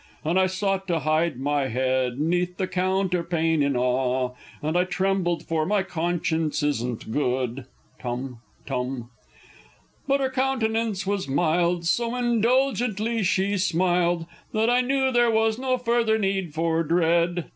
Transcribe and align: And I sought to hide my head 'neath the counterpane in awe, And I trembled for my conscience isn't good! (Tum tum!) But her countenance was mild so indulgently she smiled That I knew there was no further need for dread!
And 0.25 0.39
I 0.39 0.47
sought 0.47 0.87
to 0.87 1.01
hide 1.01 1.39
my 1.39 1.67
head 1.67 2.19
'neath 2.19 2.57
the 2.57 2.65
counterpane 2.67 3.61
in 3.61 3.77
awe, 3.77 4.33
And 4.59 4.75
I 4.75 4.83
trembled 4.83 5.43
for 5.43 5.63
my 5.63 5.83
conscience 5.83 6.63
isn't 6.63 7.11
good! 7.11 7.65
(Tum 7.99 8.39
tum!) 8.65 9.11
But 10.07 10.19
her 10.19 10.31
countenance 10.31 11.05
was 11.05 11.27
mild 11.27 11.85
so 11.85 12.15
indulgently 12.15 13.21
she 13.21 13.59
smiled 13.59 14.25
That 14.53 14.71
I 14.71 14.81
knew 14.81 15.11
there 15.11 15.29
was 15.29 15.59
no 15.59 15.77
further 15.77 16.17
need 16.17 16.55
for 16.55 16.81
dread! 16.81 17.45